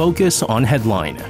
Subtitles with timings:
[0.00, 1.20] Focus on Headline.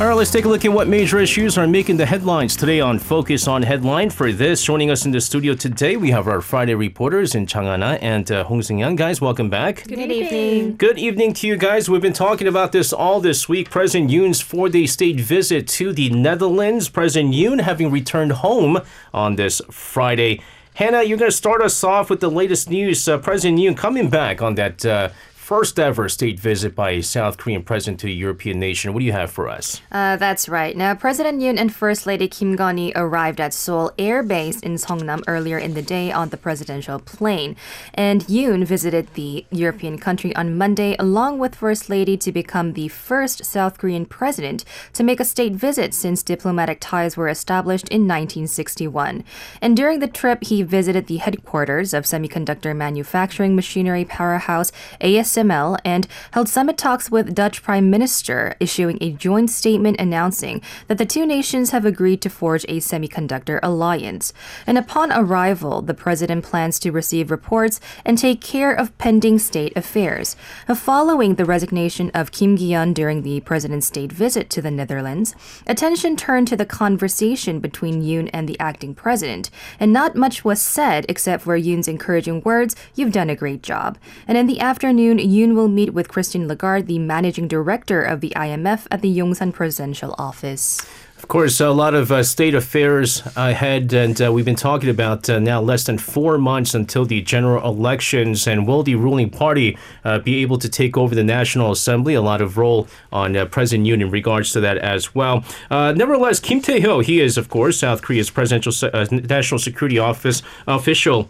[0.00, 2.80] All right, let's take a look at what major issues are making the headlines today
[2.80, 4.10] on Focus on Headline.
[4.10, 7.96] For this, joining us in the studio today, we have our Friday reporters in Changana
[8.02, 8.96] and uh, Hong Seung-young.
[8.96, 9.84] Guys, welcome back.
[9.84, 10.76] Good, Good evening.
[10.78, 11.88] Good evening to you guys.
[11.88, 13.70] We've been talking about this all this week.
[13.70, 16.88] President Yoon's four-day state visit to the Netherlands.
[16.88, 18.80] President Yoon having returned home
[19.14, 20.40] on this Friday.
[20.80, 23.06] Hannah, you're going to start us off with the latest news.
[23.06, 25.10] Uh, President Yoon coming back on that uh,
[25.50, 28.92] first ever state visit by a South Korean president to a European nation.
[28.92, 29.82] What do you have for us?
[29.90, 30.76] Uh, that's right.
[30.76, 35.24] Now, President Yoon and First Lady Kim Keon-hee arrived at Seoul Air Base in Seongnam
[35.26, 37.56] earlier in the day on the presidential plane.
[37.94, 42.86] And Yoon visited the European country on Monday along with First Lady to become the
[42.86, 48.02] first South Korean president to make a state visit since diplomatic ties were established in
[48.02, 49.24] 1961.
[49.60, 56.06] And during the trip, he visited the headquarters of semiconductor manufacturing machinery powerhouse ASML And
[56.32, 61.24] held summit talks with Dutch Prime Minister, issuing a joint statement announcing that the two
[61.24, 64.32] nations have agreed to forge a semiconductor alliance.
[64.66, 69.76] And upon arrival, the president plans to receive reports and take care of pending state
[69.76, 70.36] affairs.
[70.68, 75.34] Uh, following the resignation of Kim Gi-hyeon during the president's state visit to the Netherlands,
[75.66, 80.60] attention turned to the conversation between Yoon and the acting president, and not much was
[80.60, 85.18] said except for Yoon's encouraging words, "You've done a great job." And in the afternoon,
[85.30, 89.52] Yoon will meet with Christine Lagarde, the managing director of the IMF at the Yongsan
[89.52, 90.84] Presidential Office.
[91.18, 95.30] Of course, a lot of uh, state affairs ahead, and uh, we've been talking about
[95.30, 98.48] uh, now less than four months until the general elections.
[98.48, 102.14] And will the ruling party uh, be able to take over the National Assembly?
[102.14, 105.44] A lot of role on uh, President Yoon in regards to that as well.
[105.70, 108.72] Uh, nevertheless, Kim Tae-hyo, he is, of course, South Korea's presidential
[109.12, 111.28] national security office official.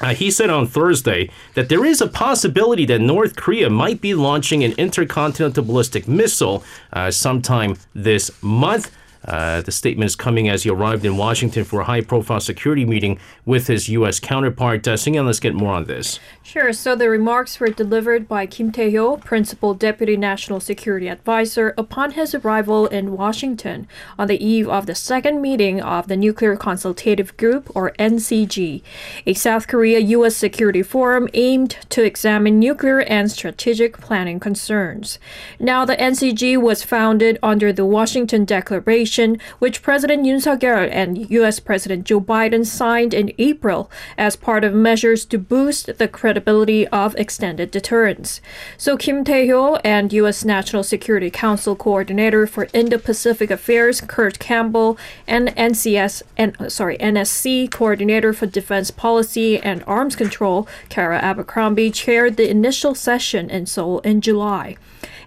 [0.00, 4.14] Uh, he said on Thursday that there is a possibility that North Korea might be
[4.14, 8.90] launching an intercontinental ballistic missile uh, sometime this month.
[9.26, 12.84] Uh, the statement is coming as he arrived in Washington for a high profile security
[12.84, 14.20] meeting with his U.S.
[14.20, 14.86] counterpart.
[14.86, 16.20] Uh, Singhan, let's get more on this.
[16.42, 16.72] Sure.
[16.72, 22.34] So the remarks were delivered by Kim Tae-hyo, Principal Deputy National Security Advisor, upon his
[22.34, 27.74] arrival in Washington on the eve of the second meeting of the Nuclear Consultative Group,
[27.74, 28.82] or NCG,
[29.26, 30.36] a South Korea U.S.
[30.36, 35.18] security forum aimed to examine nuclear and strategic planning concerns.
[35.58, 39.13] Now, the NCG was founded under the Washington Declaration
[39.58, 41.60] which President Yoon Suk-yeol and U.S.
[41.60, 47.14] President Joe Biden signed in April as part of measures to boost the credibility of
[47.16, 48.40] extended deterrence.
[48.76, 50.44] So Kim Tae-hyo and U.S.
[50.44, 57.70] National Security Council Coordinator for Indo-Pacific Affairs Kurt Campbell and NCS and uh, sorry NSC
[57.70, 64.00] Coordinator for Defense Policy and Arms Control Kara Abercrombie chaired the initial session in Seoul
[64.00, 64.76] in July.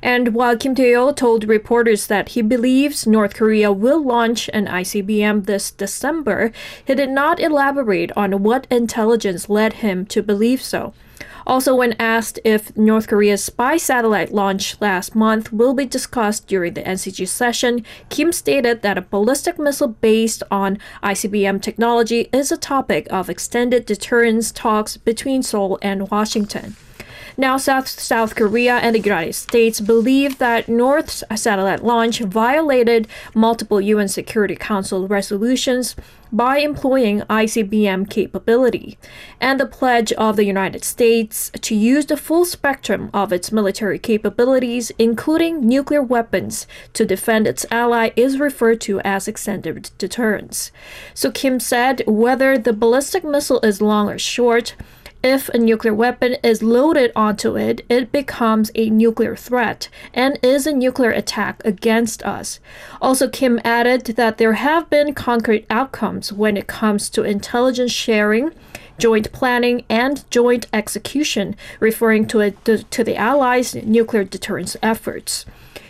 [0.02, 5.46] And while Kim Tae-hyo told reporters that he believes North Korea will launch an ICBM
[5.46, 6.52] this December,
[6.86, 10.94] he did not elaborate on what intelligence led him to believe so.
[11.48, 16.74] Also, when asked if North Korea's spy satellite launch last month will be discussed during
[16.74, 22.58] the NCG session, Kim stated that a ballistic missile based on ICBM technology is a
[22.58, 26.76] topic of extended deterrence talks between Seoul and Washington.
[27.40, 33.80] Now, South South Korea and the United States believe that North's satellite launch violated multiple
[33.80, 35.96] UN Security Council resolutions
[36.32, 38.98] by employing ICBM capability,
[39.40, 44.00] and the pledge of the United States to use the full spectrum of its military
[44.00, 50.72] capabilities, including nuclear weapons, to defend its ally is referred to as extended deterrence.
[51.14, 54.76] So Kim said whether the ballistic missile is long or short,
[55.24, 60.68] if a nuclear weapon is loaded onto it, it becomes a nuclear threat and is
[60.68, 62.60] a nuclear attack against us.
[63.02, 68.52] Also, Kim added that there have been concrete outcomes when it comes to intelligence sharing
[68.98, 75.46] joint planning, and joint execution, referring to, it, to, to, the Allies' nuclear deterrence efforts.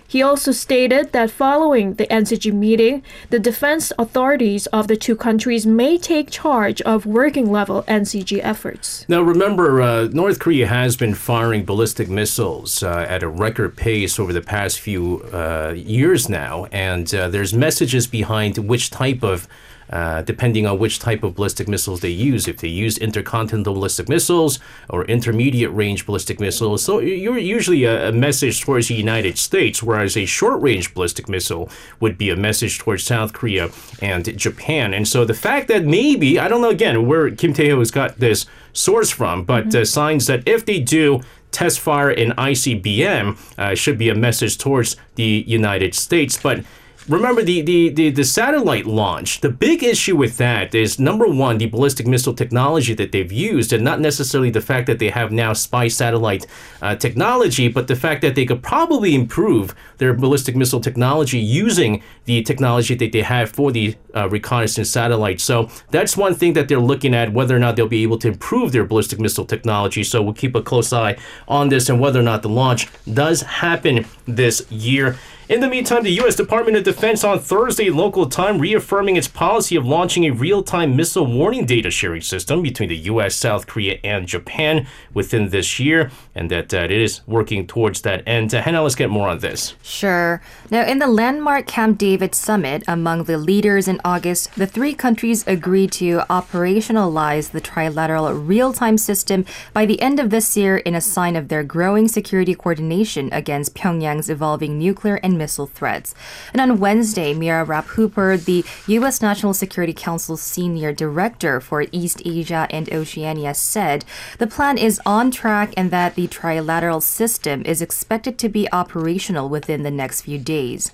[0.08, 5.68] He also stated that following the NCG meeting, the defense authorities of the two countries
[5.68, 9.06] may take charge of working level NCG efforts.
[9.10, 14.18] Now, remember, uh, North Korea has been firing ballistic missiles uh, at a record pace
[14.18, 19.48] over the past few uh, years now, and uh, there's messages behind which type of
[19.90, 22.48] uh, depending on which type of ballistic missiles they use.
[22.48, 28.10] If they use intercontinental ballistic missiles or intermediate range ballistic missiles, so you're usually a,
[28.10, 31.70] a message towards the United States, whereas a short range ballistic missile
[32.00, 33.70] would be a message towards South Korea
[34.02, 34.94] and Japan.
[34.94, 38.20] And so the fact that maybe, I don't know again where Kim Tae-hyo has got
[38.20, 39.82] this source from, but mm-hmm.
[39.82, 44.58] uh, signs that if they do test fire in ICBM uh, should be a message
[44.58, 46.40] towards the United States.
[46.42, 46.64] But
[47.08, 51.58] remember the, the, the, the, satellite launch, the big issue with that is number one,
[51.58, 55.32] the ballistic missile technology that they've used, and not necessarily the fact that they have
[55.32, 56.46] now spy satellite
[56.82, 62.04] uh, technology, but the fact that they could probably improve their ballistic missile technology using
[62.26, 65.40] the technology that they have for the uh, reconnaissance satellite.
[65.40, 68.28] So that's one thing that they're looking at whether or not they'll be able to
[68.28, 70.04] improve their ballistic missile technology.
[70.04, 71.18] So we'll keep a close eye
[71.48, 75.18] on this and whether or not the launch does happen this year.
[75.50, 76.36] In the meantime, the U.S.
[76.36, 80.98] Department of Defense on Thursday local time reaffirming its policy of launching a real time
[80.98, 86.12] missile warning data sharing system between the U.S., South Korea, and Japan within this year,
[86.36, 88.54] and that uh, it is working towards that end.
[88.54, 89.76] Uh, Hannah, let's get more on this.
[89.82, 90.42] Sure.
[90.70, 95.48] Now, in the landmark Camp David summit among the leaders in August, the three countries
[95.48, 100.94] agreed to operationalize the trilateral real time system by the end of this year in
[100.94, 106.16] a sign of their growing security coordination against Pyongyang's evolving nuclear and missile threats.
[106.54, 109.22] And on Wednesday, Mira Rapp Hooper, the U.S.
[109.22, 114.06] National Security Council's senior director for East Asia and Oceania, said
[114.38, 119.50] the plan is on track and that the trilateral system is expected to be operational
[119.50, 120.92] within the next few days.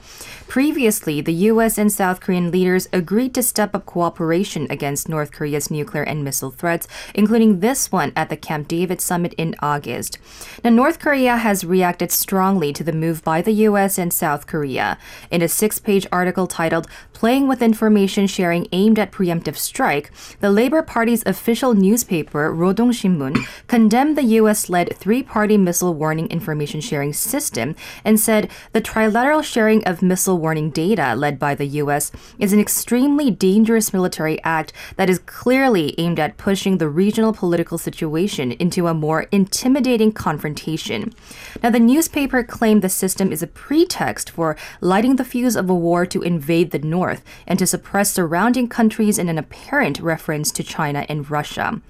[0.48, 1.78] Previously, the U.S.
[1.78, 6.52] and South Korean leaders agreed to step up cooperation against North Korea's nuclear and missile
[6.52, 10.20] threats, including this one at the Camp David summit in August.
[10.64, 13.98] Now, North Korea has reacted strongly to the move by the U.S.
[13.98, 14.98] and South Korea.
[15.32, 20.52] In a six page article titled Playing with Information Sharing Aimed at Preemptive Strike, the
[20.52, 23.38] Labor Party's official newspaper, Rodong Shinmun,
[23.68, 24.70] condemned the U.S.
[24.70, 27.76] led three party missile warning information sharing system
[28.06, 32.12] and said the trilateral sharing of missile warning data led by the U.S.
[32.40, 37.78] is an extremely dangerous military act that is clearly aimed at pushing the regional political
[37.78, 41.14] situation into a more intimidating confrontation.
[41.62, 45.70] Now, the newspaper claimed the system is a pretext pretext for lighting the fuse of
[45.70, 50.52] a war to invade the north and to suppress surrounding countries in an apparent reference
[50.52, 51.82] to China and Russia.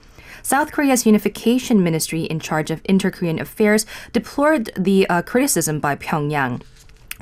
[0.41, 5.95] South Korea's unification ministry in charge of inter Korean affairs deplored the uh, criticism by
[5.95, 6.61] Pyongyang.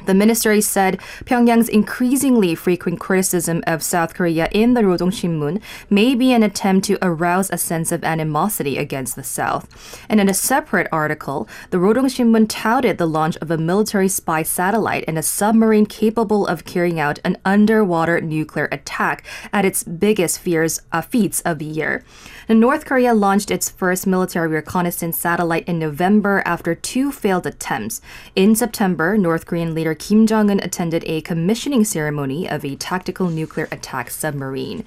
[0.06, 6.16] The ministry said Pyongyang's increasingly frequent criticism of South Korea in the Rodong Shinmun may
[6.16, 9.68] be an attempt to arouse a sense of animosity against the South.
[10.10, 14.44] And in a separate article, the Rodong Shinmun touted the launch of a military spy
[14.44, 19.24] satellite and a submarine capable of carrying out an underwater nuclear attack
[19.54, 22.04] at its biggest fears, uh, feats of the year.
[22.60, 28.02] North Korea launched its first military reconnaissance satellite in November after two failed attempts.
[28.36, 33.30] In September, North Korean leader Kim Jong un attended a commissioning ceremony of a tactical
[33.30, 34.84] nuclear attack submarine.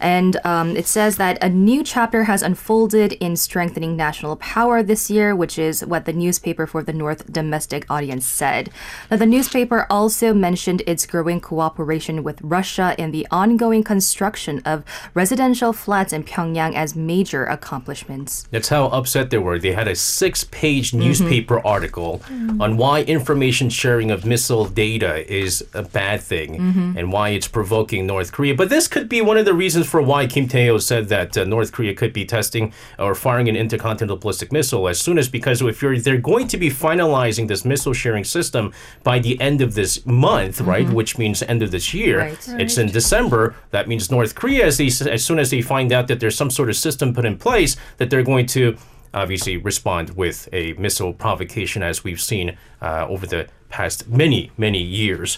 [0.00, 5.10] And um, it says that a new chapter has unfolded in strengthening national power this
[5.10, 8.70] year, which is what the newspaper for the North domestic audience said.
[9.10, 14.84] Now, the newspaper also mentioned its growing cooperation with Russia in the ongoing construction of
[15.14, 18.48] residential flats in Pyongyang as major accomplishments.
[18.50, 19.58] That's how upset they were.
[19.58, 21.00] They had a six page mm-hmm.
[21.00, 21.66] newspaper mm-hmm.
[21.66, 22.60] article mm-hmm.
[22.62, 26.98] on why information sharing of missile data is a bad thing mm-hmm.
[26.98, 28.54] and why it's provoking North Korea.
[28.54, 31.44] But this could be one of the reasons for why Kim Tae-hyo said that uh,
[31.44, 35.60] North Korea could be testing or firing an intercontinental ballistic missile as soon as because
[35.60, 39.74] if you're they're going to be finalizing this missile sharing system by the end of
[39.74, 40.70] this month, mm-hmm.
[40.70, 40.88] right?
[40.88, 42.20] Which means end of this year.
[42.20, 42.48] Right.
[42.60, 43.56] It's in December.
[43.70, 46.50] That means North Korea, as they as soon as they find out that there's some
[46.50, 48.76] sort of system put in place, that they're going to
[49.12, 54.82] obviously respond with a missile provocation as we've seen uh, over the past many many
[54.82, 55.36] years.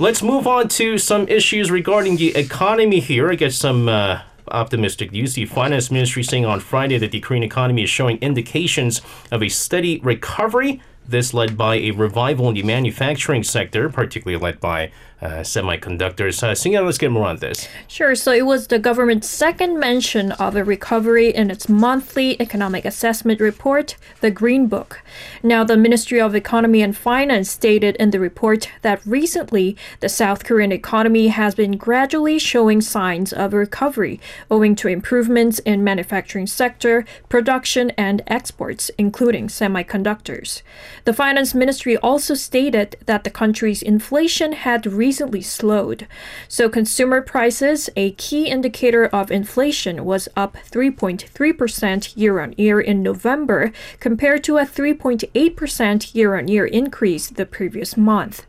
[0.00, 3.32] Let's move on to some issues regarding the economy here.
[3.32, 5.34] I get some uh, optimistic news.
[5.34, 9.02] The finance ministry saying on Friday that the Korean economy is showing indications
[9.32, 10.80] of a steady recovery.
[11.08, 16.42] This led by a revival in the manufacturing sector, particularly led by uh, semiconductors.
[16.42, 17.68] Uh, let's get more on this.
[17.88, 18.14] Sure.
[18.14, 23.40] So it was the government's second mention of a recovery in its monthly economic assessment
[23.40, 25.02] report, the Green Book.
[25.42, 30.44] Now, the Ministry of Economy and Finance stated in the report that recently the South
[30.44, 37.04] Korean economy has been gradually showing signs of recovery owing to improvements in manufacturing sector,
[37.28, 40.62] production, and exports, including semiconductors.
[41.04, 46.06] The finance ministry also stated that the country's inflation had recently slowed.
[46.48, 53.02] So consumer prices, a key indicator of inflation, was up 3.3% year on year in
[53.02, 58.46] November compared to a 3.8% year on year increase the previous month.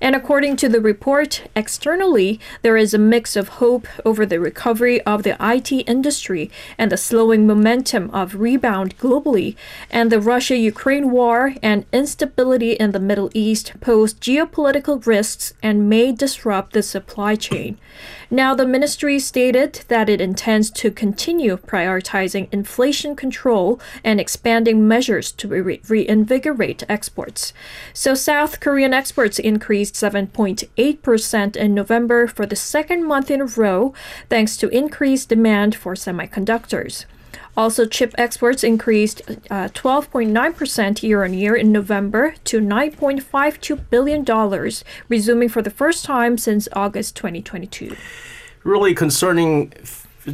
[0.00, 5.00] And according to the report, externally, there is a mix of hope over the recovery
[5.02, 9.54] of the IT industry and the slowing momentum of rebound globally,
[9.90, 15.88] and the Russia Ukraine war and instability in the Middle East pose geopolitical risks and
[15.88, 17.78] may disrupt the supply chain.
[18.30, 25.30] Now, the ministry stated that it intends to continue prioritizing inflation control and expanding measures
[25.32, 27.52] to re- reinvigorate exports.
[27.92, 33.92] So, South Korean exports increased 7.8% in November for the second month in a row,
[34.28, 37.04] thanks to increased demand for semiconductors.
[37.54, 44.72] Also, chip exports increased uh, 12.9% year on year in November to $9.52 billion,
[45.08, 47.94] resuming for the first time since August 2022.
[48.64, 49.72] Really concerning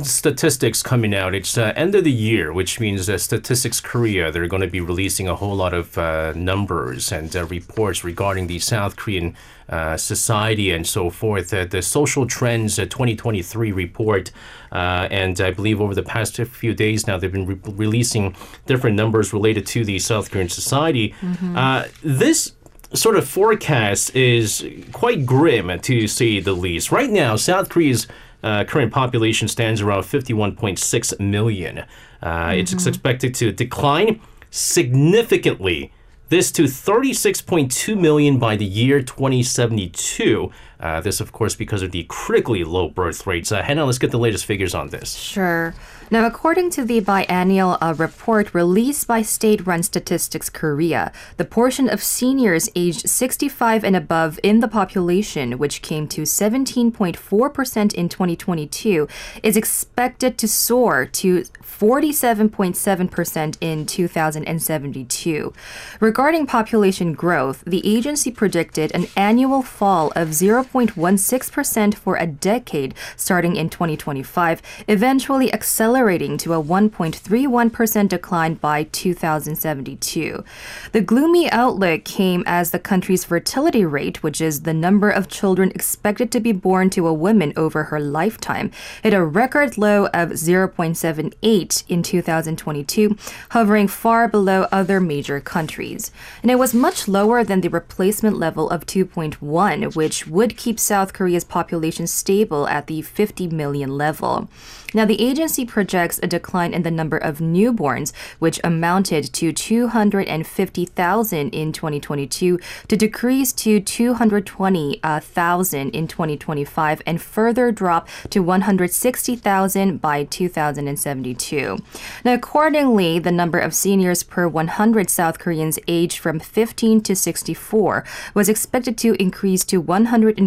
[0.03, 1.35] statistics coming out.
[1.35, 4.81] It's uh, end of the year, which means that Statistics Korea they're going to be
[4.81, 9.35] releasing a whole lot of uh, numbers and uh, reports regarding the South Korean
[9.69, 11.53] uh, society and so forth.
[11.53, 14.31] Uh, the Social Trends 2023 report,
[14.73, 18.97] uh, and I believe over the past few days now they've been re- releasing different
[18.97, 21.15] numbers related to the South Korean society.
[21.21, 21.89] Mm-hmm.
[22.03, 22.53] this
[22.95, 26.91] sort of forecast is quite grim to say the least.
[26.91, 28.07] Right now, South Korea's
[28.43, 31.79] uh, current population stands around 51.6 million.
[31.79, 31.85] Uh,
[32.23, 32.59] mm-hmm.
[32.59, 35.93] It's expected to decline significantly.
[36.29, 40.53] This to 36.2 million by the year 2072.
[40.81, 43.51] Uh, this, of course, because of the critically low birth rates.
[43.51, 45.15] Uh, Hannah, let's get the latest figures on this.
[45.15, 45.75] Sure.
[46.11, 51.89] Now, according to the biennial uh, report released by State Run Statistics Korea, the portion
[51.89, 59.09] of seniors aged 65 and above in the population, which came to 17.4% in 2022,
[59.43, 65.53] is expected to soar to 47.7% in 2072.
[66.01, 70.29] Regarding population growth, the agency predicted an annual fall of
[70.73, 80.45] 0.16% for a decade starting in 2025, eventually accelerating to a 1.31% decline by 2072.
[80.93, 85.71] The gloomy outlook came as the country's fertility rate, which is the number of children
[85.75, 88.71] expected to be born to a woman over her lifetime,
[89.03, 93.17] hit a record low of 0.78 in 2022,
[93.51, 96.11] hovering far below other major countries.
[96.43, 101.15] And it was much lower than the replacement level of 2.1, which would keep South
[101.15, 104.51] Korea's population stable at the 50 million level.
[104.95, 111.51] Now, the agency projects a decline in the number of newborns, which amounted to 250,000
[111.51, 121.77] in 2022, to decrease to 220,000 in 2025 and further drop to 160,000 by 2072.
[122.25, 128.05] Now, accordingly, the number of seniors per 100 South Koreans aged from 15 to 64
[128.35, 129.83] was expected to increase to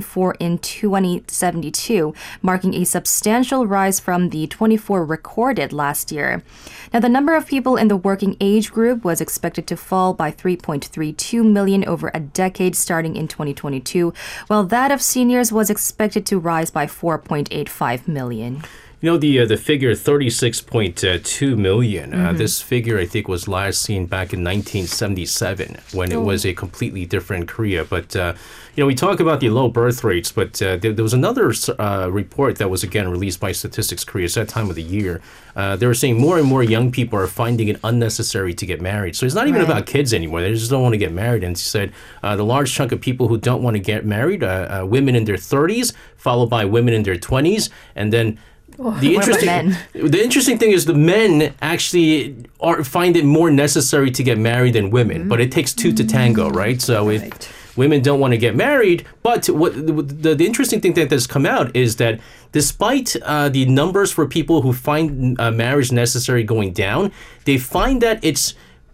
[0.01, 6.43] 104 in 2072, marking a substantial rise from the 24 recorded last year.
[6.91, 10.31] Now, the number of people in the working age group was expected to fall by
[10.31, 14.13] 3.32 million over a decade starting in 2022,
[14.47, 18.63] while that of seniors was expected to rise by 4.85 million.
[19.01, 22.13] You know the uh, the figure thirty six point two million.
[22.13, 22.37] Uh, mm-hmm.
[22.37, 26.21] this figure I think was last seen back in nineteen seventy seven when oh.
[26.21, 27.83] it was a completely different Korea.
[27.83, 28.35] But uh,
[28.75, 31.53] you know we talk about the low birth rates, but uh, there, there, was another
[31.77, 35.21] uh, report that was again released by Statistics Korea at that time of the year.
[35.55, 38.79] Uh, they were saying more and more young people are finding it unnecessary to get
[38.79, 39.15] married.
[39.15, 39.69] So it's not even right.
[39.69, 40.41] about kids anymore.
[40.41, 41.43] They just don't want to get married.
[41.43, 44.85] And she said the large chunk of people who don't want to get married, are
[44.85, 48.39] women in their thirties, followed by women in their twenties, and then
[48.77, 54.23] the interesting the interesting thing is the men actually are find it more necessary to
[54.23, 55.29] get married than women, mm-hmm.
[55.29, 56.81] but it takes two to tango, right?
[56.81, 57.21] So right.
[57.21, 61.27] if women don't want to get married, but what the, the, interesting thing that has
[61.27, 62.19] come out is that
[62.51, 67.11] despite uh, the numbers for people who find uh, marriage necessary going down,
[67.45, 68.53] they find that it's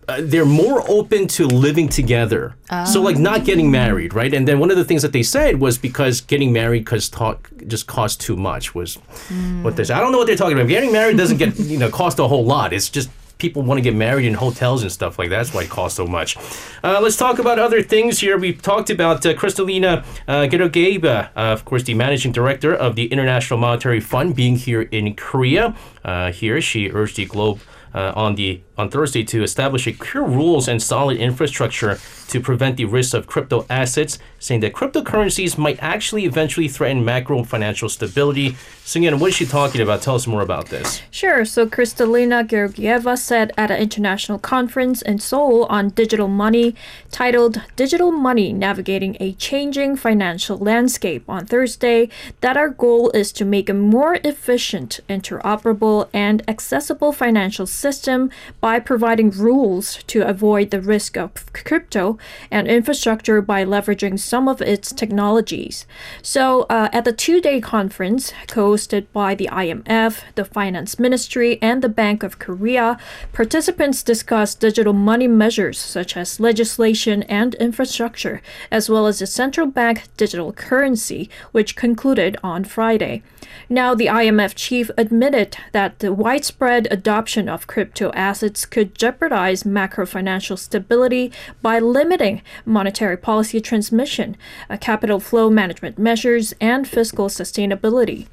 [0.10, 2.56] uh, they're more open to living together.
[2.72, 2.86] Oh.
[2.86, 4.34] So like not getting married, right?
[4.34, 7.52] And then one of the things that they said was because getting married cause talk
[7.68, 9.64] just cost too much was mm.
[9.64, 9.98] what they said.
[9.98, 10.70] I don't know what they're talking about.
[10.70, 12.72] Getting married doesn't get you know cost a whole lot.
[12.72, 15.38] It's just people want to get married in hotels and stuff like that.
[15.38, 16.38] That's why it costs so much.
[16.84, 18.38] Uh, let's talk about other things here.
[18.38, 23.08] We've talked about uh, Kristalina uh, Georgieva, uh, of course, the managing director of the
[23.08, 25.76] International Monetary Fund, being here in Korea.
[26.04, 27.60] Uh, here, she urged the globe
[27.94, 32.78] uh, on the on Thursday to establish a clear rules and solid infrastructure to prevent
[32.78, 38.56] the risk of crypto assets, saying that cryptocurrencies might actually eventually threaten macro financial stability.
[38.84, 40.02] So, again, what is she talking about?
[40.02, 41.02] Tell us more about this.
[41.10, 41.46] Sure.
[41.46, 46.76] So, Kristalina Georgieva said at an international conference in Seoul on digital money
[47.12, 52.10] titled Digital Money Navigating a Changing Financial Landscape on Thursday
[52.42, 58.30] that our goal is to make a more efficient, interoperable, and accessible financial system
[58.60, 62.18] by providing rules to avoid the risk of crypto
[62.52, 65.86] and infrastructure by leveraging some of its technologies.
[66.22, 71.58] So, uh, at the two day conference co hosted by the IMF, the Finance Ministry,
[71.62, 72.98] and the Bank of Korea,
[73.32, 79.68] participants discussed digital money measures such as legislation and infrastructure, as well as the central
[79.68, 83.24] bank digital currency, which concluded on Friday.
[83.70, 90.06] Now, the IMF chief admitted that the widespread adoption of crypto assets could jeopardize macro
[90.06, 94.36] financial stability by limiting monetary policy transmission,
[94.70, 98.28] uh, capital flow management measures, and fiscal sustainability.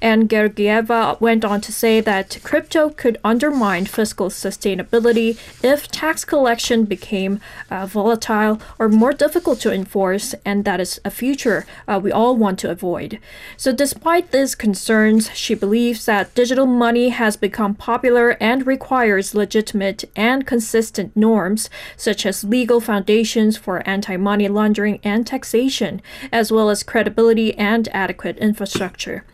[0.00, 6.84] And Georgieva went on to say that crypto could undermine fiscal sustainability if tax collection
[6.84, 12.12] became uh, volatile or more difficult to enforce, and that is a future uh, we
[12.12, 13.18] all want to avoid.
[13.56, 20.04] So, despite these concerns, she believes that digital money has become popular and requires legitimate
[20.16, 26.70] and consistent norms, such as legal foundations for anti money laundering and taxation, as well
[26.70, 29.24] as credibility and adequate infrastructure.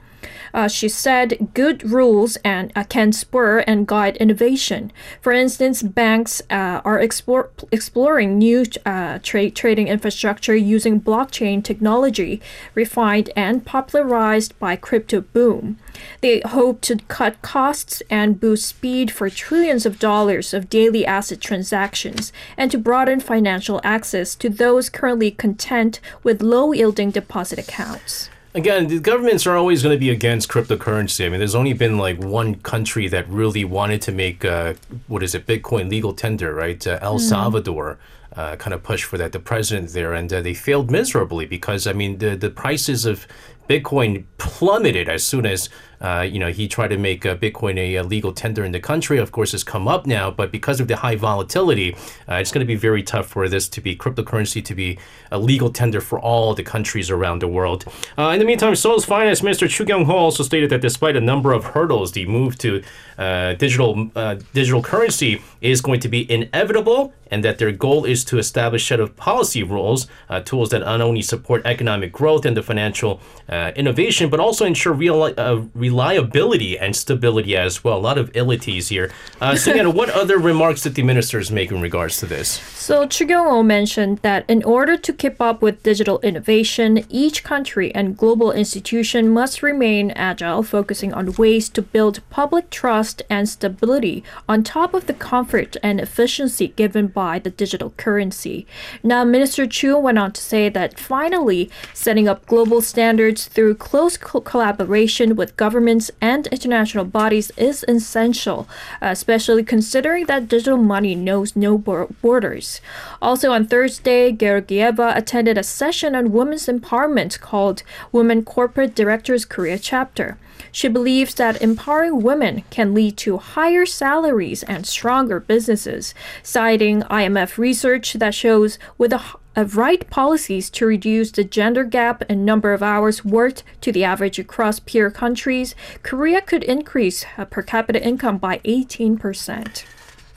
[0.53, 4.93] Uh, she said good rules and uh, can spur and guide innovation.
[5.21, 12.41] For instance, banks uh, are explore, exploring new uh, trading infrastructure using blockchain technology,
[12.75, 15.79] refined and popularized by crypto boom.
[16.21, 21.41] They hope to cut costs and boost speed for trillions of dollars of daily asset
[21.41, 28.31] transactions and to broaden financial access to those currently content with low yielding deposit accounts
[28.55, 31.27] again, the governments are always going to be against cryptocurrency.
[31.27, 34.75] I mean, there's only been like one country that really wanted to make uh,
[35.07, 36.85] what is it, Bitcoin legal tender, right?
[36.87, 37.21] Uh, El mm.
[37.21, 37.99] Salvador.
[38.37, 41.89] Uh, kind of push for that, the president there, and uh, they failed miserably because
[41.89, 43.27] I mean the the prices of
[43.71, 45.69] Bitcoin plummeted as soon as
[46.01, 48.81] uh, you know he tried to make uh, Bitcoin a, a, legal tender in the
[48.81, 49.19] country.
[49.19, 51.95] Of course, it's come up now, but because of the high volatility,
[52.29, 54.99] uh, it's going to be very tough for this to be cryptocurrency to be
[55.31, 57.85] a legal tender for all the countries around the world.
[58.17, 61.53] Uh, in the meantime, Seoul's Finance Minister Chu Kyung-ho also stated that despite a number
[61.53, 62.83] of hurdles, the move to
[63.19, 68.25] uh, digital uh, digital currency is going to be inevitable, and that their goal is
[68.25, 70.07] to establish set of policy rules,
[70.47, 73.21] tools that not only support economic growth and the financial
[73.61, 77.99] uh, innovation, but also ensure real, uh, reliability and stability as well.
[77.99, 79.13] A lot of illities here.
[79.41, 82.49] Uh, so, again, what other remarks did the ministers make in regards to this?
[82.89, 87.95] So, Chu Kyung-ho mentioned that in order to keep up with digital innovation, each country
[87.95, 94.25] and global institution must remain agile, focusing on ways to build public trust and stability
[94.49, 98.67] on top of the comfort and efficiency given by the digital currency.
[99.03, 104.17] Now, Minister Chu went on to say that finally, setting up global standards through close
[104.17, 108.69] co- collaboration with governments and international bodies is essential,
[109.03, 112.81] uh, especially considering that digital money knows no borders.
[113.21, 117.83] Also on Thursday, Georgieva attended a session on women's empowerment called
[118.13, 120.39] Women Corporate Directors Korea Chapter.
[120.73, 127.59] She believes that empowering women can lead to higher salaries and stronger businesses, citing IMF
[127.59, 129.23] research that shows with a
[129.57, 134.05] of right policies to reduce the gender gap and number of hours worked to the
[134.05, 139.85] average across peer countries, Korea could increase per capita income by 18%.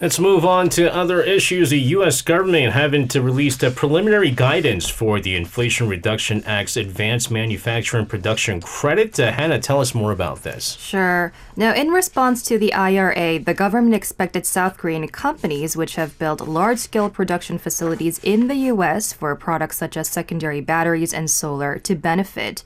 [0.04, 1.70] Let's move on to other issues.
[1.70, 2.22] The U.S.
[2.22, 8.60] government having to release the preliminary guidance for the Inflation Reduction Act's Advanced Manufacturing Production
[8.60, 9.18] Credit.
[9.18, 10.76] Uh, Hannah, tell us more about this.
[10.78, 11.32] Sure.
[11.56, 16.48] Now, in response to the IRA, the government expected South Korean companies, which have built
[16.48, 19.14] large scale production facilities in the U.S.
[19.14, 22.64] for products such as secondary batteries and solar, to benefit.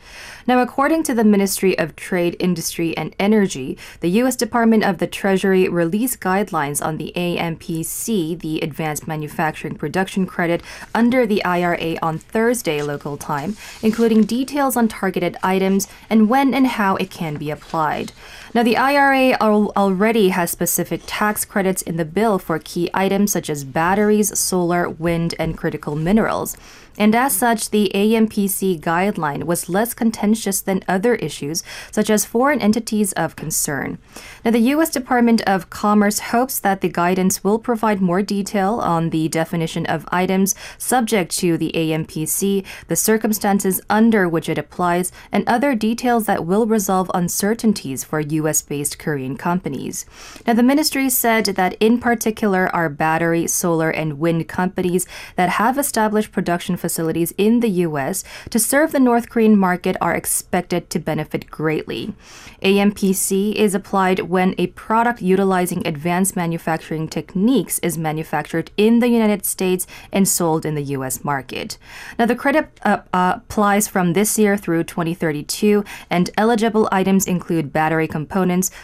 [0.48, 4.38] Now, according to the Ministry of Trade, Industry, and Energy, the U.S.
[4.38, 10.62] Department of the Treasury released guidelines on the AMPC, the Advanced Manufacturing Production Credit,
[10.96, 16.68] under the IRA on Thursday local time, including details on targeted items and when and
[16.68, 18.14] how it can be applied.
[18.54, 23.32] Now, the IRA al- already has specific tax credits in the bill for key items
[23.32, 26.58] such as batteries, solar, wind, and critical minerals.
[26.98, 32.60] And as such, the AMPC guideline was less contentious than other issues, such as foreign
[32.60, 34.00] entities of concern.
[34.44, 34.90] Now, the U.S.
[34.90, 40.08] Department of Commerce hopes that the guidance will provide more detail on the definition of
[40.12, 46.46] items subject to the AMPC, the circumstances under which it applies, and other details that
[46.46, 48.37] will resolve uncertainties for U.S.
[48.70, 50.06] based Korean companies.
[50.46, 55.78] Now, the ministry said that in particular are battery, solar, and wind companies that have
[55.78, 58.24] established production facilities in the U.S.
[58.50, 62.14] to serve the North Korean market are expected to benefit greatly.
[62.62, 69.46] AMPC is applied when a product utilizing advanced manufacturing techniques is manufactured in the United
[69.46, 71.24] States and sold in the U.S.
[71.24, 71.78] market.
[72.18, 77.74] Now, the credit uh, uh, applies from this year through 2032, and eligible items include
[77.74, 78.27] battery components,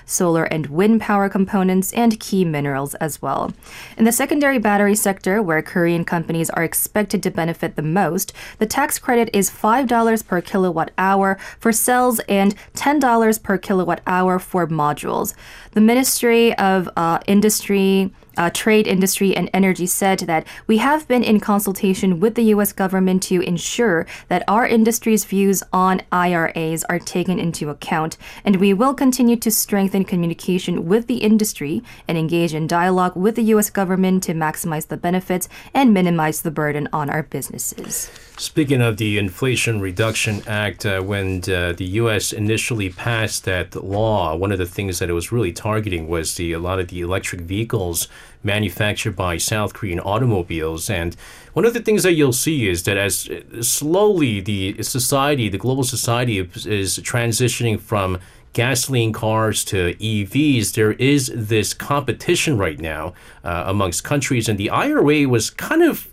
[0.06, 3.54] solar and wind power components, and key minerals as well.
[3.98, 8.66] In the secondary battery sector, where Korean companies are expected to benefit the most, the
[8.66, 14.68] tax credit is $5 per kilowatt hour for cells and $10 per kilowatt hour for
[14.68, 15.34] modules.
[15.72, 21.24] The Ministry of uh, Industry, uh, Trade, Industry, and Energy said that we have been
[21.24, 22.74] in consultation with the U.S.
[22.74, 28.74] government to ensure that our industry's views on IRAs are taken into account, and we
[28.74, 33.70] will continue to strengthen communication with the industry and engage in dialogue with the U.S.
[33.70, 38.12] government to maximize the benefits and minimize the burden on our businesses.
[38.44, 42.34] Speaking of the Inflation Reduction Act, uh, when uh, the U.S.
[42.34, 46.52] initially passed that law, one of the things that it was really targeting was the
[46.52, 48.10] a lot of the electric vehicles
[48.44, 50.90] manufactured by South Korean automobiles.
[50.90, 51.16] And
[51.54, 53.30] one of the things that you'll see is that as
[53.62, 58.20] slowly the society, the global society, is transitioning from
[58.52, 63.14] gasoline cars to EVs, there is this competition right now
[63.46, 66.13] uh, amongst countries, and the IRA was kind of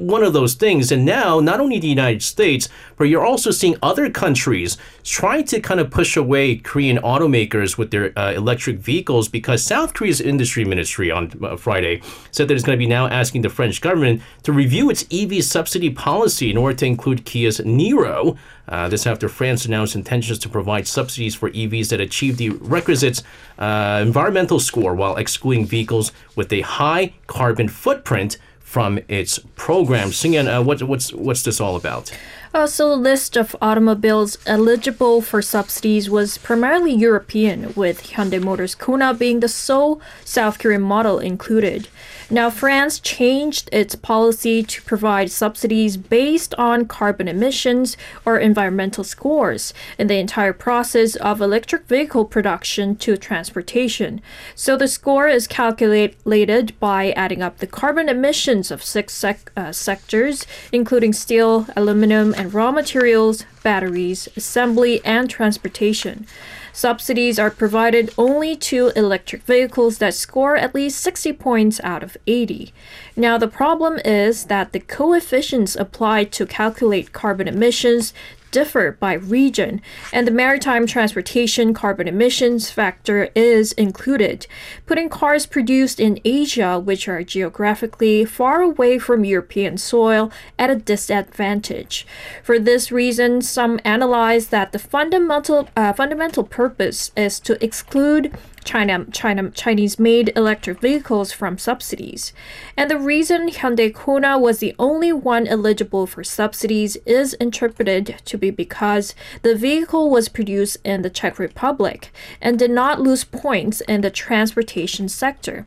[0.00, 0.90] one of those things.
[0.90, 5.60] And now, not only the United States, but you're also seeing other countries trying to
[5.60, 10.64] kind of push away Korean automakers with their uh, electric vehicles because South Korea's industry
[10.64, 14.22] ministry on uh, Friday said that it's going to be now asking the French government
[14.42, 18.36] to review its EV subsidy policy in order to include Kia's Niro.
[18.68, 23.22] Uh, this after France announced intentions to provide subsidies for EVs that achieve the requisite
[23.58, 28.38] uh, environmental score while excluding vehicles with a high carbon footprint
[28.70, 30.10] from its program.
[30.10, 32.16] Singan, uh, what, what's what's this all about?
[32.52, 38.74] Uh, so the list of automobiles eligible for subsidies was primarily European, with Hyundai Motors
[38.74, 41.86] Kona being the sole South Korean model included.
[42.32, 49.74] Now, France changed its policy to provide subsidies based on carbon emissions or environmental scores
[49.98, 54.20] in the entire process of electric vehicle production to transportation.
[54.54, 59.72] So the score is calculated by adding up the carbon emissions of six sec- uh,
[59.72, 66.26] sectors, including steel, aluminum, and raw materials, batteries, assembly, and transportation.
[66.72, 72.16] Subsidies are provided only to electric vehicles that score at least 60 points out of
[72.26, 72.72] 80.
[73.14, 78.14] Now, the problem is that the coefficients applied to calculate carbon emissions
[78.50, 79.80] differ by region,
[80.12, 84.46] and the maritime transportation carbon emissions factor is included,
[84.86, 90.76] putting cars produced in Asia, which are geographically far away from European soil, at a
[90.76, 92.06] disadvantage.
[92.42, 99.06] For this reason, some analyze that the fundamental uh, fundamental purpose is to exclude China,
[99.10, 102.32] China, Chinese-made electric vehicles from subsidies.
[102.76, 108.36] And the reason Hyundai Kona was the only one eligible for subsidies is interpreted to
[108.40, 113.80] be because the vehicle was produced in the Czech Republic and did not lose points
[113.82, 115.66] in the transportation sector.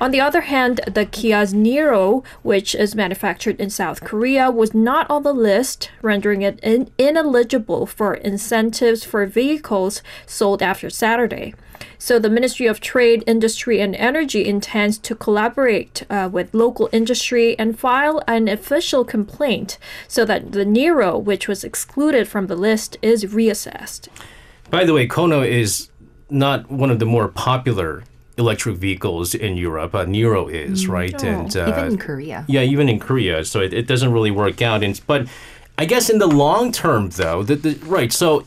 [0.00, 5.08] On the other hand, the Kia's Niro, which is manufactured in South Korea, was not
[5.10, 11.54] on the list, rendering it in- ineligible for incentives for vehicles sold after Saturday.
[11.98, 17.58] So the Ministry of Trade, Industry and Energy intends to collaborate uh, with local industry
[17.58, 22.96] and file an official complaint so that the Niro, which was excluded from the list,
[23.00, 24.08] is reassessed.
[24.70, 25.88] By the way, Kona is
[26.30, 28.04] not one of the more popular
[28.36, 29.94] electric vehicles in Europe.
[29.94, 31.24] Uh, Niro is, right?
[31.24, 32.44] Oh, and uh, even in Korea.
[32.48, 33.44] Yeah, even in Korea.
[33.44, 34.82] So it, it doesn't really work out.
[34.82, 35.28] And, but
[35.78, 38.46] I guess in the long term, though, the, right, so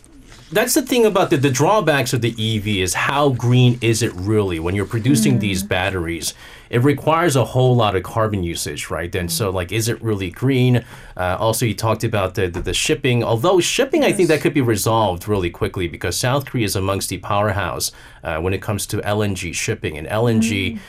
[0.51, 4.13] that's the thing about the, the drawbacks of the EV is how green is it
[4.13, 6.33] really when you're producing these batteries?
[6.69, 9.13] It requires a whole lot of carbon usage, right?
[9.13, 10.85] And so, like, is it really green?
[11.15, 13.23] Uh, also, you talked about the, the, the shipping.
[13.23, 17.09] Although shipping, I think that could be resolved really quickly because South Korea is amongst
[17.09, 17.91] the powerhouse
[18.23, 19.97] uh, when it comes to LNG shipping.
[19.97, 20.79] And LNG uh,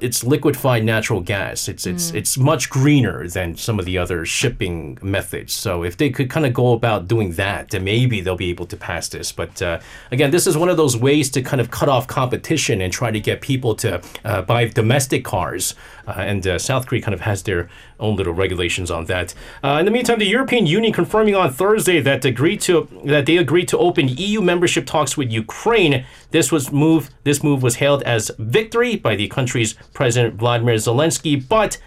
[0.00, 1.68] it's liquefied natural gas.
[1.68, 5.52] It's it's it's much greener than some of the other shipping methods.
[5.52, 8.66] So if they could kind of go about doing that, then maybe they'll be able
[8.66, 9.32] to pass this.
[9.32, 12.80] But uh, again, this is one of those ways to kind of cut off competition
[12.80, 15.74] and try to get people to uh, buy domestic cars.
[16.06, 17.68] Uh, and uh, South Korea kind of has their
[18.02, 19.34] own little regulations on that.
[19.64, 23.36] Uh, in the meantime, the European Union confirming on Thursday that agreed to that they
[23.38, 26.04] agreed to open EU membership talks with Ukraine.
[26.30, 27.10] This was move.
[27.24, 31.78] This move was hailed as victory by the country's President Vladimir Zelensky, but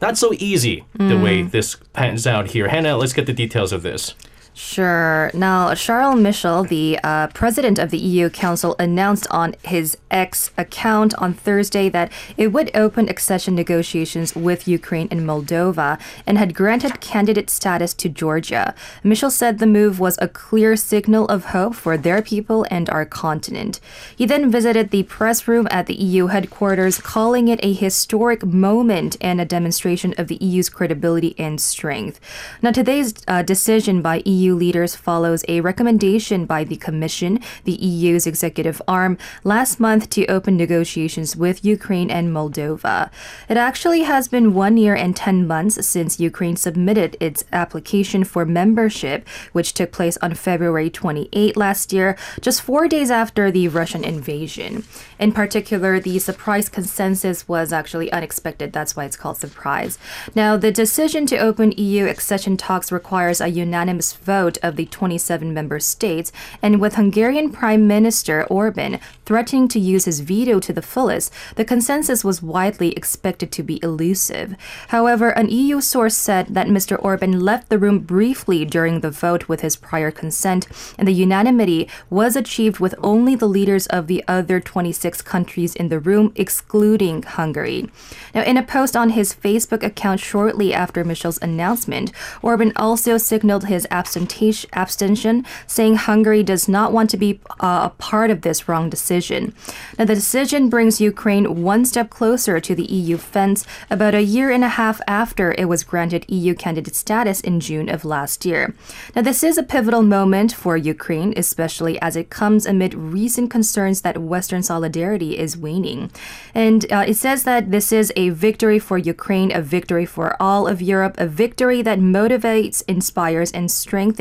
[0.00, 2.68] not so easy the way this pans out here.
[2.68, 4.14] Hannah, let's get the details of this.
[4.56, 5.32] Sure.
[5.34, 11.12] Now, Charles Michel, the uh, president of the EU Council, announced on his X account
[11.16, 17.00] on Thursday that it would open accession negotiations with Ukraine and Moldova and had granted
[17.00, 18.76] candidate status to Georgia.
[19.02, 23.04] Michel said the move was a clear signal of hope for their people and our
[23.04, 23.80] continent.
[24.14, 29.16] He then visited the press room at the EU headquarters, calling it a historic moment
[29.20, 32.20] and a demonstration of the EU's credibility and strength.
[32.62, 38.26] Now, today's uh, decision by EU leaders follows a recommendation by the Commission, the EU's
[38.26, 43.10] executive arm, last month to open negotiations with Ukraine and Moldova.
[43.48, 48.44] It actually has been one year and 10 months since Ukraine submitted its application for
[48.44, 54.02] membership, which took place on February 28 last year, just four days after the Russian
[54.02, 54.84] invasion.
[55.18, 58.72] In particular, the surprise consensus was actually unexpected.
[58.72, 59.98] That's why it's called surprise.
[60.34, 65.54] Now, the decision to open EU accession talks requires a unanimous vote of the 27
[65.54, 70.82] member states, and with Hungarian Prime Minister Orban threatening to use his veto to the
[70.82, 74.56] fullest, the consensus was widely expected to be elusive.
[74.88, 77.02] However, an EU source said that Mr.
[77.02, 80.66] Orban left the room briefly during the vote with his prior consent,
[80.98, 85.88] and the unanimity was achieved with only the leaders of the other 26 countries in
[85.88, 87.88] the room, excluding Hungary.
[88.34, 92.10] Now, in a post on his Facebook account shortly after Michel's announcement,
[92.42, 94.23] Orban also signaled his abstention,
[94.72, 99.54] abstention saying Hungary does not want to be uh, a part of this wrong decision.
[99.98, 104.50] Now, the decision brings Ukraine one step closer to the EU fence about a year
[104.50, 108.74] and a half after it was granted EU candidate status in June of last year.
[109.14, 114.00] Now, this is a pivotal moment for Ukraine, especially as it comes amid recent concerns
[114.02, 116.10] that Western solidarity is waning.
[116.54, 120.66] And uh, it says that this is a victory for Ukraine, a victory for all
[120.66, 124.13] of Europe, a victory that motivates, inspires, and strengthens.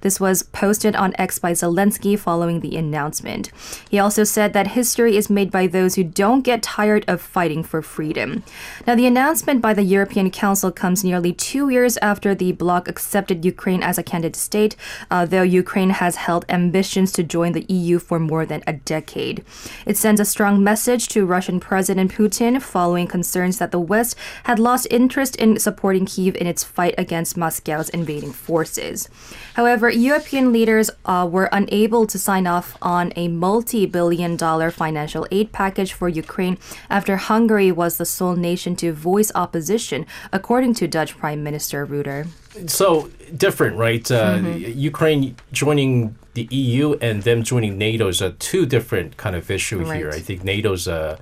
[0.00, 3.50] This was posted on X by Zelensky following the announcement.
[3.90, 7.62] He also said that history is made by those who don't get tired of fighting
[7.62, 8.42] for freedom.
[8.86, 13.44] Now, the announcement by the European Council comes nearly two years after the bloc accepted
[13.44, 14.76] Ukraine as a candidate state,
[15.10, 19.44] uh, though Ukraine has held ambitions to join the EU for more than a decade.
[19.86, 24.58] It sends a strong message to Russian President Putin following concerns that the West had
[24.58, 29.08] lost interest in supporting Kiev in its fight against Moscow's invading forces.
[29.54, 35.26] However, European leaders uh, were unable to sign off on a multi billion dollar financial
[35.30, 40.88] aid package for Ukraine after Hungary was the sole nation to voice opposition, according to
[40.88, 42.28] Dutch Prime Minister Rutte.
[42.66, 44.10] So different, right?
[44.10, 49.50] Uh, Ukraine joining the EU and them joining NATO is a two different kind of
[49.50, 50.10] issue here.
[50.10, 51.18] I think NATO's a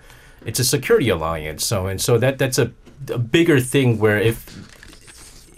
[0.47, 2.73] it's a security alliance, so and so that that's a,
[3.13, 4.47] a bigger thing where if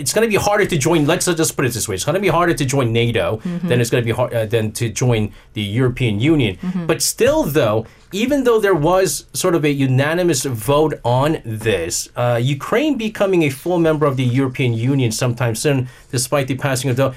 [0.00, 1.06] it's going to be harder to join.
[1.06, 3.80] Let's just put it this way: it's going to be harder to join NATO than
[3.80, 6.58] it's going to be hard uh, than to join the European Union.
[6.86, 12.40] But still, though, even though there was sort of a unanimous vote on this, uh,
[12.42, 16.96] Ukraine becoming a full member of the European Union sometime soon, despite the passing of
[16.96, 17.14] the.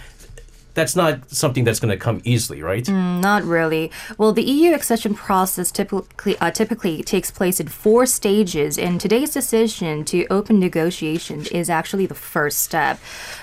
[0.73, 2.87] That's not something that's going to come easily, right?
[2.89, 3.91] Not really.
[4.17, 9.31] Well, the EU accession process typically uh, typically takes place in four stages, and today's
[9.31, 12.99] decision to open negotiations is actually the first step.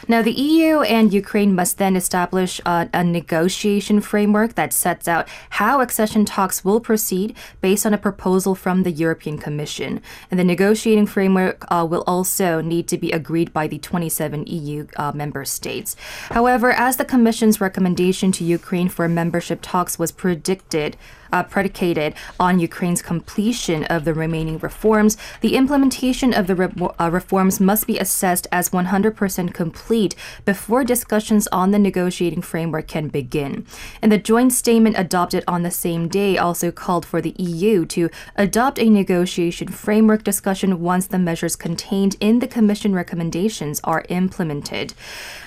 [0.09, 5.29] Now, the EU and Ukraine must then establish uh, a negotiation framework that sets out
[5.51, 10.45] how accession talks will proceed based on a proposal from the European Commission, and the
[10.45, 15.45] negotiating framework uh, will also need to be agreed by the 27 EU uh, member
[15.45, 15.95] states.
[16.31, 20.97] However, as the Commission's recommendation to Ukraine for membership talks was predicted
[21.33, 27.11] uh, predicated on Ukraine's completion of the remaining reforms, the implementation of the re- uh,
[27.11, 30.15] reforms must be assessed as 100% complete
[30.45, 33.67] before discussions on the negotiating framework can begin.
[34.03, 38.11] And the joint statement adopted on the same day also called for the EU to
[38.37, 44.95] adopt a negotiation framework discussion once the measures contained in the Commission recommendations are implemented.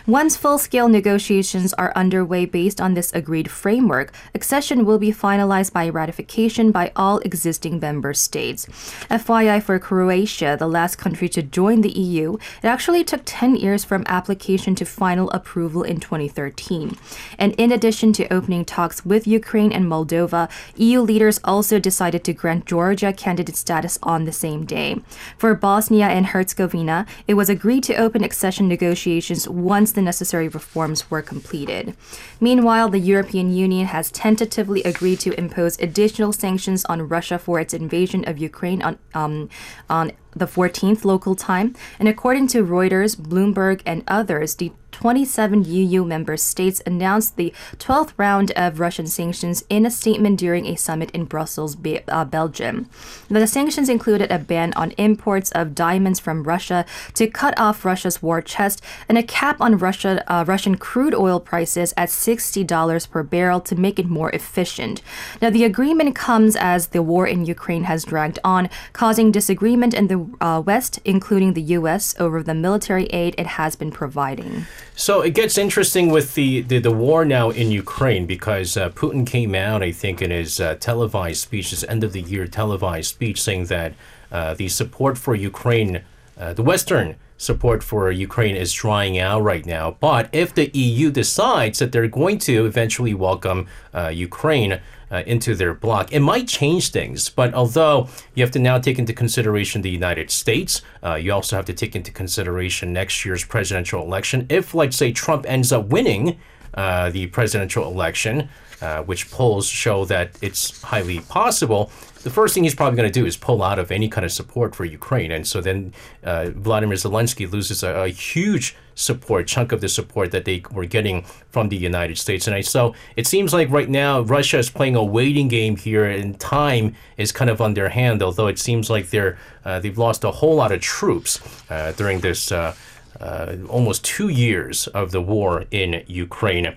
[0.05, 5.72] Once full scale negotiations are underway based on this agreed framework, accession will be finalized
[5.73, 8.67] by ratification by all existing member states.
[9.09, 13.83] FYI for Croatia, the last country to join the EU, it actually took 10 years
[13.83, 16.95] from application to final approval in 2013.
[17.39, 22.33] And in addition to opening talks with Ukraine and Moldova, EU leaders also decided to
[22.33, 25.01] grant Georgia candidate status on the same day.
[25.37, 31.09] For Bosnia and Herzegovina, it was agreed to open accession negotiations once the necessary reforms
[31.09, 31.95] were completed.
[32.39, 37.73] Meanwhile, the European Union has tentatively agreed to impose additional sanctions on Russia for its
[37.73, 39.49] invasion of Ukraine on um,
[39.89, 41.75] on the 14th local time.
[41.99, 48.13] And according to Reuters, Bloomberg, and others, the 27 EU member states announced the 12th
[48.17, 51.75] round of Russian sanctions in a statement during a summit in Brussels,
[52.07, 52.89] uh, Belgium.
[53.27, 58.21] The sanctions included a ban on imports of diamonds from Russia to cut off Russia's
[58.21, 63.23] war chest and a cap on Russia, uh, Russian crude oil prices at $60 per
[63.23, 65.01] barrel to make it more efficient.
[65.41, 70.07] Now, the agreement comes as the war in Ukraine has dragged on, causing disagreement in
[70.07, 74.65] the uh, West, including the U.S., over the military aid it has been providing.
[74.95, 79.25] So it gets interesting with the, the, the war now in Ukraine because uh, Putin
[79.25, 83.09] came out, I think, in his uh, televised speech, his end of the year televised
[83.09, 83.93] speech, saying that
[84.31, 86.01] uh, the support for Ukraine,
[86.37, 89.97] uh, the Western support for Ukraine is drying out right now.
[89.99, 94.79] But if the EU decides that they're going to eventually welcome uh, Ukraine,
[95.13, 96.11] uh, into their bloc.
[96.11, 100.31] It might change things, but although you have to now take into consideration the United
[100.31, 104.47] States, uh, you also have to take into consideration next year's presidential election.
[104.49, 106.39] If, like, say, Trump ends up winning
[106.73, 108.49] uh, the presidential election,
[108.81, 111.91] uh, which polls show that it's highly possible,
[112.23, 114.31] the first thing he's probably going to do is pull out of any kind of
[114.31, 115.31] support for Ukraine.
[115.31, 120.31] And so then uh, Vladimir Zelensky loses a, a, huge support, chunk of the support
[120.31, 122.47] that they were getting from the United States.
[122.47, 126.05] And I, so it seems like right now Russia is playing a waiting game here,
[126.05, 129.97] and time is kind of on their hand, although it seems like they're, uh, they've
[129.97, 132.51] lost a whole lot of troops uh, during this.
[132.51, 132.75] Uh,
[133.19, 136.75] uh, almost two years of the war in Ukraine.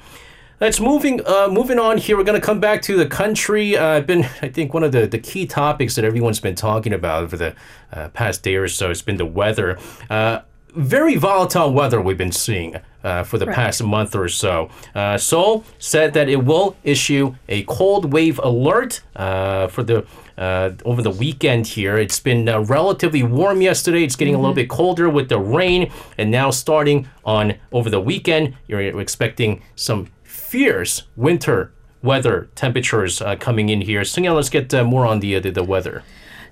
[0.59, 2.17] Let's moving uh, moving on here.
[2.17, 3.77] We're going to come back to the country.
[3.77, 7.29] Uh, been I think one of the, the key topics that everyone's been talking about
[7.29, 7.55] for the
[7.93, 9.79] uh, past day or so has been the weather.
[10.09, 10.41] Uh,
[10.75, 13.55] very volatile weather we've been seeing uh, for the right.
[13.55, 14.71] past month or so.
[14.95, 20.07] Uh, Seoul said that it will issue a cold wave alert uh, for the
[20.39, 21.99] uh, over the weekend here.
[21.99, 24.05] It's been uh, relatively warm yesterday.
[24.05, 24.39] It's getting mm-hmm.
[24.39, 24.69] a little mm-hmm.
[24.69, 30.09] bit colder with the rain, and now starting on over the weekend, you're expecting some
[30.47, 34.05] fierce winter weather temperatures uh, coming in here.
[34.05, 36.05] So, yeah, let's get uh, more on the, uh, the, the weather.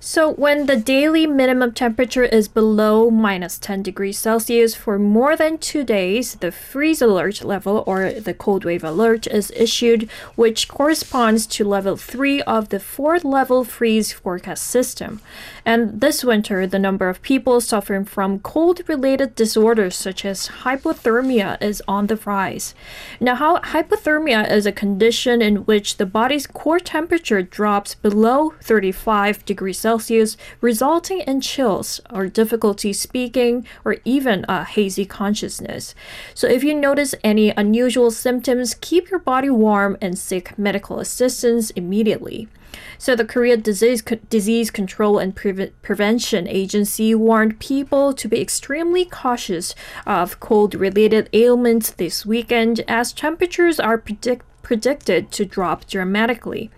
[0.07, 5.57] So, when the daily minimum temperature is below minus 10 degrees Celsius for more than
[5.57, 11.47] two days, the freeze alert level or the cold wave alert is issued, which corresponds
[11.47, 15.21] to level 3 of the fourth level freeze forecast system.
[15.65, 21.59] And this winter, the number of people suffering from cold related disorders such as hypothermia
[21.59, 22.75] is on the rise.
[23.19, 29.79] Now, hypothermia is a condition in which the body's core temperature drops below 35 degrees
[29.79, 29.94] Celsius,
[30.61, 35.95] resulting in chills or difficulty speaking or even a hazy consciousness.
[36.33, 41.69] So, if you notice any unusual symptoms, keep your body warm and seek medical assistance
[41.71, 42.47] immediately.
[42.97, 49.05] So the Korea Disease, Disease Control and Pre- Prevention Agency warned people to be extremely
[49.05, 56.71] cautious of cold-related ailments this weekend as temperatures are predict- predicted to drop dramatically.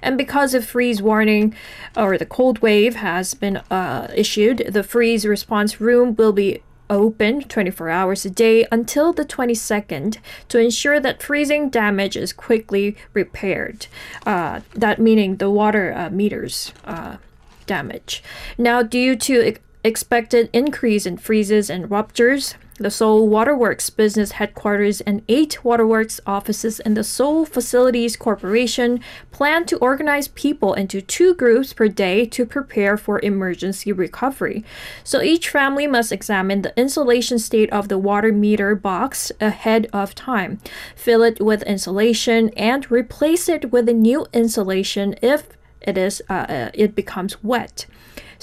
[0.00, 1.54] And because of freeze warning
[1.94, 7.42] or the cold wave has been uh, issued, the freeze response room will be open
[7.42, 10.16] 24 hours a day until the 22nd
[10.48, 13.88] to ensure that freezing damage is quickly repaired.
[14.24, 17.18] Uh, that meaning the water uh, meters uh,
[17.66, 18.22] damage.
[18.56, 19.54] Now, due to
[19.84, 26.80] expected increase in freezes and ruptures, The Seoul Waterworks business headquarters and eight waterworks offices
[26.80, 28.98] in the Seoul Facilities Corporation
[29.30, 34.64] plan to organize people into two groups per day to prepare for emergency recovery.
[35.04, 40.16] So each family must examine the insulation state of the water meter box ahead of
[40.16, 40.58] time,
[40.96, 45.46] fill it with insulation, and replace it with a new insulation if
[45.80, 47.86] it is uh, uh it becomes wet.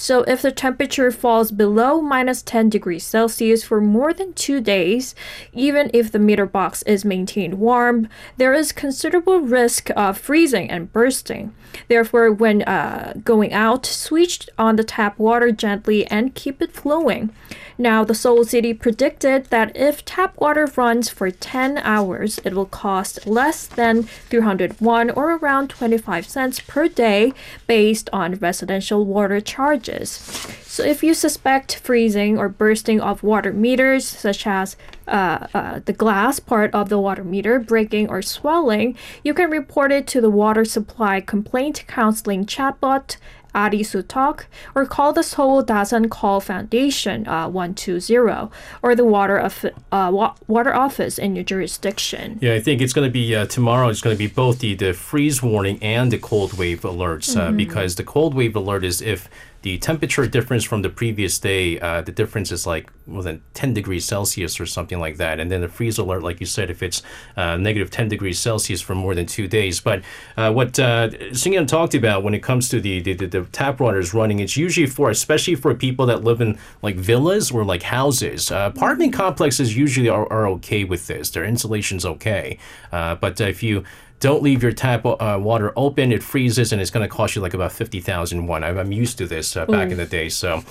[0.02, 5.14] So if the temperature falls below minus 10 degrees Celsius for more than two days,
[5.54, 10.92] even if the meter box is maintained warm, there is considerable risk of freezing and
[10.92, 11.54] bursting.
[11.88, 17.30] Therefore, when uh, going out, switch on the tap water gently and keep it flowing.
[17.78, 22.66] Now, the Seoul City predicted that if tap water runs for 10 hours, it will
[22.66, 27.34] cost less than 301 or around 25 cents per day
[27.68, 29.91] based on residential water charges.
[30.00, 34.78] So, if you suspect freezing or bursting of water meters, such as
[35.08, 39.92] uh, uh, the glass part of the water meter breaking or swelling, you can report
[39.92, 43.18] it to the Water Supply Complaint Counseling chatbot
[43.54, 48.50] Arisu Talk, or call the Seoul Dasan Call Foundation uh, 120
[48.82, 52.40] or the water, of, uh, wa- water office in your jurisdiction.
[52.42, 53.90] Yeah, I think it's going to be uh, tomorrow.
[53.90, 57.48] It's going to be both the, the freeze warning and the cold wave alerts uh,
[57.48, 57.58] mm-hmm.
[57.58, 59.30] because the cold wave alert is if
[59.62, 63.74] the temperature difference from the previous day, uh, the difference is like more than 10
[63.74, 65.40] degrees Celsius or something like that.
[65.40, 67.04] And then the freeze alert, like you said, if it's
[67.38, 69.80] uh, negative 10 degrees Celsius for more than two days.
[69.80, 70.02] But
[70.36, 73.80] uh, what uh, Singyun talked about when it comes to the, the, the, the tap
[73.80, 77.84] waters running, it's usually for, especially for people that live in like villas or like
[77.84, 78.52] houses.
[78.52, 81.30] Uh, apartment complexes usually are, are okay with this.
[81.30, 82.58] Their insulation's okay.
[82.92, 83.84] Uh, but if you
[84.22, 86.14] don't leave your tap uh, water open.
[86.14, 88.64] It freezes and it's going to cost you like about 50,000 won.
[88.64, 89.92] I'm used to this uh, back mm.
[89.92, 90.30] in the day.
[90.30, 90.64] So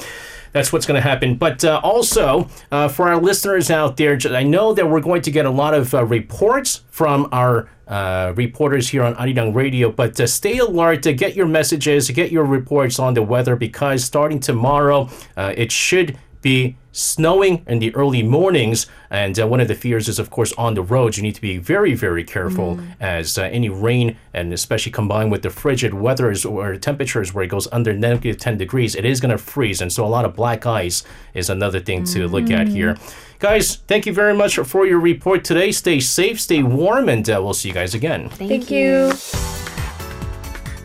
[0.52, 1.36] that's what's going to happen.
[1.36, 5.30] But uh, also, uh, for our listeners out there, I know that we're going to
[5.30, 9.90] get a lot of uh, reports from our uh, reporters here on Arirang Radio.
[9.90, 14.04] But uh, stay alert, to get your messages, get your reports on the weather because
[14.04, 18.86] starting tomorrow, uh, it should be snowing in the early mornings.
[19.10, 21.16] And uh, one of the fears is, of course, on the roads.
[21.16, 22.94] You need to be very, very careful mm.
[23.00, 27.48] as uh, any rain, and especially combined with the frigid weather or temperatures where it
[27.48, 29.80] goes under negative 10 degrees, it is going to freeze.
[29.80, 31.02] And so a lot of black ice
[31.34, 32.30] is another thing to mm.
[32.30, 32.72] look at mm.
[32.72, 32.96] here.
[33.38, 35.72] Guys, thank you very much for your report today.
[35.72, 38.28] Stay safe, stay warm, and uh, we'll see you guys again.
[38.28, 39.59] Thank, thank you.